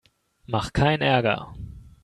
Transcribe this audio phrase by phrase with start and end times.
[0.47, 1.53] Mach keinen Ärger!